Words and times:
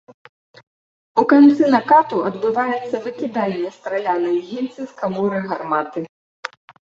У 1.21 1.23
канцы 1.33 1.67
накату 1.75 2.17
адбываецца 2.29 3.01
выкіданне 3.05 3.69
стрэлянай 3.77 4.35
гільзы 4.49 4.83
з 4.95 4.99
каморы 5.03 5.39
гарматы. 5.53 5.99